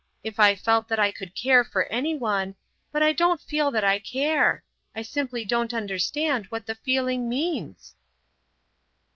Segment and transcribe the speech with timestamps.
[0.23, 3.99] If I felt that I could care for any one——But I don't feel that I
[3.99, 4.63] care.
[4.95, 7.93] I simply don't understand what the feeling means."